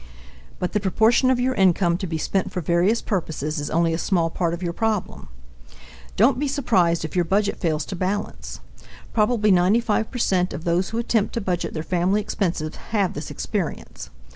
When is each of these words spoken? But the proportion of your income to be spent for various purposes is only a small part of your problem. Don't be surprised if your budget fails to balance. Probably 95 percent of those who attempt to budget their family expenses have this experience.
But 0.57 0.71
the 0.71 0.79
proportion 0.79 1.29
of 1.29 1.39
your 1.39 1.53
income 1.53 1.95
to 1.99 2.07
be 2.07 2.17
spent 2.17 2.51
for 2.51 2.59
various 2.59 3.03
purposes 3.03 3.59
is 3.59 3.69
only 3.69 3.93
a 3.93 3.99
small 3.99 4.31
part 4.31 4.55
of 4.55 4.63
your 4.63 4.73
problem. 4.73 5.27
Don't 6.15 6.39
be 6.39 6.47
surprised 6.47 7.05
if 7.05 7.15
your 7.15 7.23
budget 7.23 7.59
fails 7.59 7.85
to 7.85 7.95
balance. 7.95 8.61
Probably 9.13 9.51
95 9.51 10.09
percent 10.09 10.53
of 10.53 10.63
those 10.63 10.89
who 10.89 10.97
attempt 10.97 11.35
to 11.35 11.39
budget 11.41 11.75
their 11.75 11.83
family 11.83 12.19
expenses 12.19 12.75
have 12.89 13.13
this 13.13 13.29
experience. 13.29 14.09